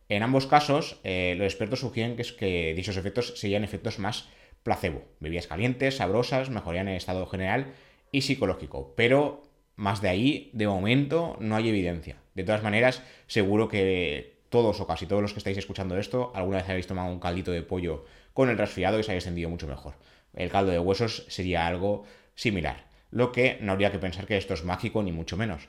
En 0.09 0.21
ambos 0.21 0.47
casos, 0.47 0.99
eh, 1.05 1.35
los 1.37 1.45
expertos 1.45 1.79
sugieren 1.79 2.17
que, 2.17 2.23
es 2.23 2.33
que 2.33 2.73
dichos 2.75 2.97
efectos 2.97 3.39
serían 3.39 3.63
efectos 3.63 3.99
más 3.99 4.27
placebo, 4.63 5.05
bebidas 5.21 5.47
calientes, 5.47 5.95
sabrosas, 5.95 6.49
mejorían 6.49 6.89
el 6.89 6.97
estado 6.97 7.25
general 7.25 7.73
y 8.11 8.23
psicológico, 8.23 8.93
pero 8.97 9.43
más 9.77 10.01
de 10.01 10.09
ahí, 10.09 10.49
de 10.51 10.67
momento, 10.67 11.37
no 11.39 11.55
hay 11.55 11.69
evidencia. 11.69 12.17
De 12.35 12.43
todas 12.43 12.63
maneras, 12.63 13.01
seguro 13.27 13.69
que 13.69 14.36
todos 14.49 14.79
o 14.79 14.87
casi 14.87 15.05
todos 15.05 15.21
los 15.21 15.33
que 15.33 15.39
estáis 15.39 15.57
escuchando 15.57 15.97
esto, 15.97 16.31
alguna 16.35 16.57
vez 16.57 16.69
habéis 16.69 16.87
tomado 16.87 17.11
un 17.11 17.19
caldito 17.19 17.51
de 17.51 17.63
pollo 17.63 18.05
con 18.33 18.49
el 18.49 18.57
resfriado 18.57 18.97
y 18.97 19.01
os 19.01 19.09
habéis 19.09 19.23
sentido 19.23 19.49
mucho 19.49 19.67
mejor 19.67 19.95
el 20.37 20.49
caldo 20.49 20.71
de 20.71 20.79
huesos 20.79 21.25
sería 21.27 21.67
algo 21.67 22.05
similar, 22.35 22.85
lo 23.11 23.31
que 23.31 23.57
no 23.61 23.71
habría 23.71 23.91
que 23.91 23.99
pensar 23.99 24.25
que 24.25 24.37
esto 24.37 24.53
es 24.53 24.63
mágico 24.63 25.03
ni 25.03 25.11
mucho 25.11 25.37
menos. 25.37 25.67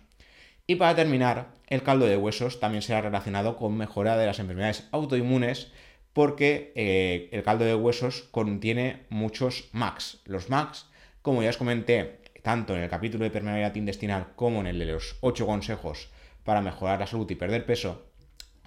Y 0.66 0.76
para 0.76 0.94
terminar, 0.94 1.48
el 1.66 1.82
caldo 1.82 2.06
de 2.06 2.16
huesos 2.16 2.60
también 2.60 2.82
será 2.82 3.00
relacionado 3.00 3.56
con 3.56 3.76
mejora 3.76 4.18
de 4.18 4.26
las 4.26 4.38
enfermedades 4.38 4.86
autoinmunes 4.92 5.72
porque 6.12 6.72
eh, 6.74 7.28
el 7.32 7.42
caldo 7.42 7.64
de 7.64 7.74
huesos 7.74 8.28
contiene 8.30 9.04
muchos 9.08 9.68
MAX. 9.72 10.18
Los 10.24 10.50
MAX, 10.50 10.86
como 11.22 11.42
ya 11.42 11.50
os 11.50 11.56
comenté, 11.56 12.20
tanto 12.42 12.76
en 12.76 12.82
el 12.82 12.90
capítulo 12.90 13.24
de 13.24 13.30
permeabilidad 13.30 13.74
intestinal 13.76 14.28
como 14.34 14.60
en 14.60 14.66
el 14.66 14.78
de 14.78 14.86
los 14.86 15.16
8 15.20 15.46
consejos 15.46 16.10
para 16.44 16.60
mejorar 16.60 17.00
la 17.00 17.06
salud 17.06 17.30
y 17.30 17.34
perder 17.34 17.64
peso, 17.64 18.07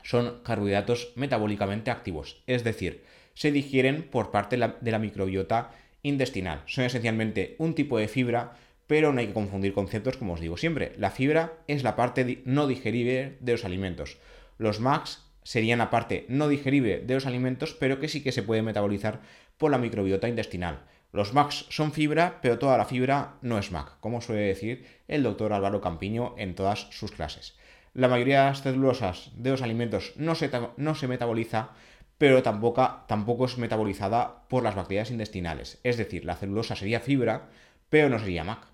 son 0.03 0.41
carbohidratos 0.43 1.13
metabólicamente 1.15 1.91
activos, 1.91 2.43
es 2.48 2.63
decir, 2.63 3.03
se 3.34 3.51
digieren 3.51 4.03
por 4.03 4.31
parte 4.31 4.58
de 4.58 4.91
la 4.91 5.00
microbiota 5.00 5.72
intestinal. 6.03 6.63
Son 6.65 6.84
esencialmente 6.84 7.55
un 7.60 7.75
tipo 7.75 7.98
de 7.98 8.08
fibra, 8.08 8.53
pero 8.88 9.13
no 9.13 9.20
hay 9.20 9.27
que 9.27 9.34
confundir 9.34 9.74
conceptos 9.74 10.17
como 10.17 10.34
os 10.34 10.41
digo 10.41 10.58
siempre. 10.58 10.93
La 10.98 11.12
fibra 11.12 11.53
es 11.67 11.84
la 11.84 11.96
parte 11.96 12.41
no 12.46 12.67
digerible 12.67 13.38
de 13.39 13.51
los 13.53 13.65
alimentos. 13.65 14.17
Los 14.58 14.79
MACs 14.79 15.25
serían 15.43 15.79
la 15.79 15.89
parte 15.89 16.25
no 16.27 16.48
digerible 16.48 17.00
de 17.00 17.13
los 17.13 17.25
alimentos, 17.25 17.74
pero 17.74 18.00
que 18.00 18.08
sí 18.08 18.22
que 18.22 18.31
se 18.31 18.43
puede 18.43 18.62
metabolizar 18.62 19.22
por 19.58 19.72
la 19.72 19.77
microbiota 19.77 20.27
intestinal. 20.27 20.81
Los 21.13 21.34
MACs 21.34 21.65
son 21.70 21.91
fibra, 21.91 22.39
pero 22.41 22.60
toda 22.60 22.77
la 22.77 22.86
fibra 22.86 23.36
no 23.41 23.58
es 23.58 23.72
MAC, 23.72 24.00
como 24.00 24.22
suele 24.22 24.41
decir 24.43 24.86
el 25.08 25.24
doctor 25.24 25.51
Álvaro 25.51 25.81
Campiño 25.81 26.36
en 26.38 26.55
todas 26.55 26.88
sus 26.91 27.12
clases. 27.12 27.55
La 27.93 28.07
mayoría 28.07 28.41
de 28.41 28.50
las 28.50 28.62
celulosas 28.62 29.31
de 29.36 29.50
los 29.50 29.62
alimentos 29.62 30.13
no 30.15 30.36
se, 30.36 30.50
no 30.77 30.95
se 30.95 31.07
metaboliza, 31.07 31.71
pero 32.17 32.43
tampoco, 32.43 33.03
tampoco 33.07 33.45
es 33.45 33.57
metabolizada 33.57 34.48
por 34.48 34.63
las 34.63 34.75
bacterias 34.75 35.12
intestinales. 35.12 35.79
Es 35.83 35.98
decir, 35.98 36.24
la 36.24 36.36
celulosa 36.36 36.75
sería 36.75 37.00
fibra, 37.00 37.50
pero 37.89 38.10
no 38.10 38.19
sería 38.19 38.43
MAC. 38.43 38.67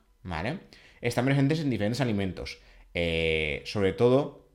Están 1.01 1.25
presentes 1.25 1.59
en 1.59 1.69
diferentes 1.69 2.01
alimentos, 2.01 2.59
eh, 2.93 3.61
sobre 3.65 3.93
todo 3.93 4.47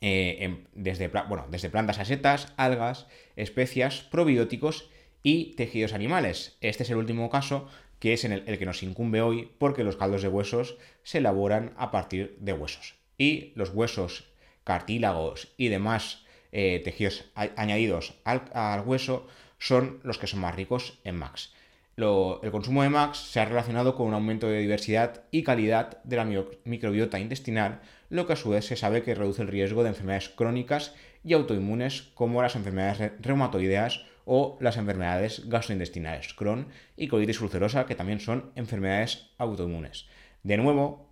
eh, 0.00 0.64
desde, 0.74 1.08
bueno, 1.08 1.46
desde 1.50 1.70
plantas 1.70 1.98
a 1.98 2.04
setas, 2.04 2.52
algas, 2.56 3.06
especias, 3.36 4.02
probióticos 4.02 4.90
y 5.22 5.54
tejidos 5.56 5.92
animales. 5.92 6.56
Este 6.60 6.82
es 6.82 6.90
el 6.90 6.96
último 6.96 7.30
caso 7.30 7.68
que 7.98 8.12
es 8.12 8.24
en 8.24 8.32
el, 8.32 8.58
que 8.58 8.66
nos 8.66 8.82
incumbe 8.82 9.20
hoy 9.20 9.50
porque 9.58 9.84
los 9.84 9.96
caldos 9.96 10.22
de 10.22 10.28
huesos 10.28 10.78
se 11.02 11.18
elaboran 11.18 11.74
a 11.76 11.90
partir 11.90 12.36
de 12.38 12.52
huesos. 12.52 12.97
Y 13.18 13.52
los 13.56 13.70
huesos, 13.70 14.24
cartílagos 14.64 15.48
y 15.56 15.68
demás 15.68 16.24
eh, 16.52 16.80
tejidos 16.82 17.24
añadidos 17.34 18.14
al, 18.24 18.82
hueso 18.86 19.26
son 19.58 20.00
los 20.02 20.18
que 20.18 20.26
son 20.26 20.40
más 20.40 20.54
ricos 20.54 20.98
en 21.04 21.16
MAX. 21.16 21.52
el 21.96 22.50
consumo 22.50 22.82
de 22.82 22.88
MAX 22.88 23.18
se 23.18 23.40
ha 23.40 23.44
relacionado 23.44 23.96
con 23.96 24.06
un 24.06 24.14
aumento 24.14 24.46
de 24.46 24.60
diversidad 24.60 25.24
y 25.30 25.42
calidad 25.42 26.02
de 26.04 26.16
la 26.16 26.24
microbiota 26.64 27.18
intestinal, 27.18 27.80
lo 28.08 28.26
que 28.26 28.34
a 28.34 28.36
su 28.36 28.50
vez 28.50 28.64
se 28.64 28.76
sabe 28.76 29.02
que 29.02 29.14
reduce 29.14 29.42
el 29.42 29.48
riesgo 29.48 29.82
de 29.82 29.90
enfermedades 29.90 30.28
crónicas 30.30 30.94
y 31.24 31.34
autoinmunes 31.34 32.02
como 32.14 32.40
las 32.40 32.56
enfermedades 32.56 33.12
reumatoideas 33.20 34.04
o 34.24 34.58
las 34.60 34.76
enfermedades 34.76 35.48
gastrointestinales, 35.48 36.34
Crohn 36.34 36.68
y 36.96 37.08
colitis 37.08 37.40
ulcerosa, 37.40 37.86
que 37.86 37.94
también 37.94 38.20
son 38.20 38.52
enfermedades 38.54 39.30
autoinmunes. 39.38 40.06
De 40.42 40.56
nuevo, 40.56 41.07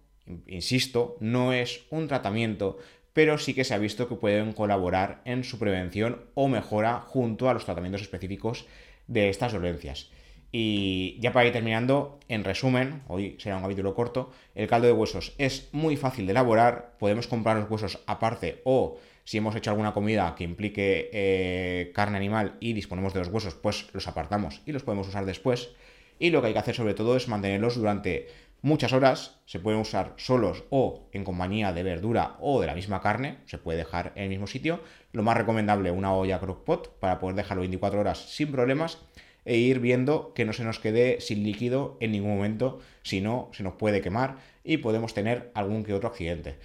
insisto, 0.46 1.16
no 1.20 1.52
es 1.52 1.84
un 1.90 2.08
tratamiento 2.08 2.78
pero 3.16 3.38
sí 3.38 3.54
que 3.54 3.64
se 3.64 3.72
ha 3.72 3.78
visto 3.78 4.08
que 4.08 4.14
pueden 4.16 4.52
colaborar 4.52 5.22
en 5.24 5.42
su 5.42 5.58
prevención 5.58 6.26
o 6.34 6.48
mejora 6.48 7.00
junto 7.00 7.48
a 7.48 7.54
los 7.54 7.64
tratamientos 7.64 8.02
específicos 8.02 8.66
de 9.06 9.30
estas 9.30 9.54
dolencias. 9.54 10.10
Y 10.52 11.16
ya 11.18 11.32
para 11.32 11.46
ir 11.46 11.52
terminando, 11.54 12.20
en 12.28 12.44
resumen, 12.44 13.04
hoy 13.08 13.36
será 13.38 13.56
un 13.56 13.62
capítulo 13.62 13.94
corto, 13.94 14.32
el 14.54 14.68
caldo 14.68 14.86
de 14.86 14.92
huesos 14.92 15.32
es 15.38 15.70
muy 15.72 15.96
fácil 15.96 16.26
de 16.26 16.32
elaborar, 16.32 16.96
podemos 16.98 17.26
comprar 17.26 17.56
los 17.56 17.70
huesos 17.70 18.00
aparte 18.06 18.60
o 18.64 18.98
si 19.24 19.38
hemos 19.38 19.56
hecho 19.56 19.70
alguna 19.70 19.94
comida 19.94 20.34
que 20.36 20.44
implique 20.44 21.08
eh, 21.10 21.92
carne 21.94 22.18
animal 22.18 22.58
y 22.60 22.74
disponemos 22.74 23.14
de 23.14 23.20
los 23.20 23.28
huesos, 23.28 23.54
pues 23.54 23.88
los 23.94 24.08
apartamos 24.08 24.60
y 24.66 24.72
los 24.72 24.82
podemos 24.82 25.08
usar 25.08 25.24
después. 25.24 25.70
Y 26.18 26.30
lo 26.30 26.40
que 26.40 26.48
hay 26.48 26.52
que 26.52 26.58
hacer 26.58 26.74
sobre 26.74 26.94
todo 26.94 27.16
es 27.16 27.28
mantenerlos 27.28 27.76
durante 27.76 28.28
muchas 28.62 28.92
horas, 28.92 29.38
se 29.46 29.60
pueden 29.60 29.80
usar 29.80 30.14
solos 30.16 30.64
o 30.70 31.08
en 31.12 31.24
compañía 31.24 31.72
de 31.72 31.82
verdura 31.82 32.36
o 32.40 32.60
de 32.60 32.66
la 32.66 32.74
misma 32.74 33.00
carne, 33.00 33.38
se 33.46 33.58
puede 33.58 33.78
dejar 33.78 34.12
en 34.16 34.24
el 34.24 34.28
mismo 34.28 34.46
sitio. 34.46 34.80
Lo 35.12 35.22
más 35.22 35.36
recomendable, 35.36 35.90
una 35.90 36.12
olla 36.14 36.40
crockpot 36.40 36.98
para 36.98 37.18
poder 37.18 37.36
dejarlo 37.36 37.60
24 37.60 38.00
horas 38.00 38.18
sin 38.18 38.50
problemas 38.50 38.98
e 39.44 39.56
ir 39.56 39.78
viendo 39.78 40.34
que 40.34 40.44
no 40.44 40.52
se 40.52 40.64
nos 40.64 40.80
quede 40.80 41.20
sin 41.20 41.44
líquido 41.44 41.96
en 42.00 42.12
ningún 42.12 42.36
momento, 42.36 42.80
si 43.02 43.20
no, 43.20 43.50
se 43.52 43.62
nos 43.62 43.74
puede 43.74 44.00
quemar 44.00 44.36
y 44.64 44.78
podemos 44.78 45.14
tener 45.14 45.52
algún 45.54 45.84
que 45.84 45.94
otro 45.94 46.08
accidente. 46.08 46.56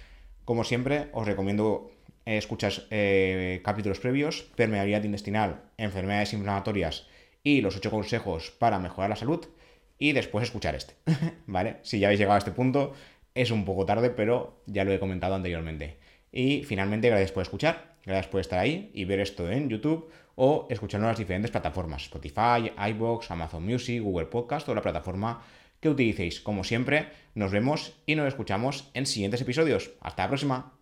Como 0.44 0.64
siempre, 0.64 1.08
os 1.12 1.24
recomiendo 1.24 1.92
eh, 2.26 2.36
escuchar 2.36 2.72
eh, 2.90 3.60
capítulos 3.64 4.00
previos, 4.00 4.42
permeabilidad 4.56 5.04
intestinal, 5.04 5.62
enfermedades 5.78 6.32
inflamatorias 6.32 7.06
y 7.44 7.60
los 7.60 7.76
8 7.76 7.90
consejos 7.90 8.50
para 8.50 8.80
mejorar 8.80 9.10
la 9.10 9.16
salud 9.16 9.46
y 10.02 10.10
después 10.12 10.42
escuchar 10.42 10.74
este. 10.74 10.94
¿Vale? 11.46 11.76
Si 11.82 12.00
ya 12.00 12.08
habéis 12.08 12.18
llegado 12.18 12.34
a 12.34 12.38
este 12.38 12.50
punto, 12.50 12.92
es 13.36 13.52
un 13.52 13.64
poco 13.64 13.86
tarde, 13.86 14.10
pero 14.10 14.60
ya 14.66 14.82
lo 14.82 14.92
he 14.92 14.98
comentado 14.98 15.36
anteriormente. 15.36 15.96
Y 16.32 16.64
finalmente, 16.64 17.08
gracias 17.08 17.30
por 17.30 17.44
escuchar, 17.44 17.94
gracias 18.04 18.26
por 18.26 18.40
estar 18.40 18.58
ahí 18.58 18.90
y 18.94 19.04
ver 19.04 19.20
esto 19.20 19.48
en 19.48 19.68
YouTube 19.68 20.10
o 20.34 20.66
escucharlo 20.70 21.06
en 21.06 21.10
las 21.10 21.18
diferentes 21.18 21.52
plataformas, 21.52 22.02
Spotify, 22.02 22.72
iBox, 22.90 23.30
Amazon 23.30 23.64
Music, 23.64 24.02
Google 24.02 24.26
Podcast 24.26 24.68
o 24.68 24.74
la 24.74 24.82
plataforma 24.82 25.44
que 25.78 25.88
utilicéis. 25.88 26.40
Como 26.40 26.64
siempre, 26.64 27.06
nos 27.36 27.52
vemos 27.52 27.94
y 28.04 28.16
nos 28.16 28.26
escuchamos 28.26 28.90
en 28.94 29.06
siguientes 29.06 29.40
episodios. 29.40 29.92
Hasta 30.00 30.24
la 30.24 30.28
próxima. 30.28 30.72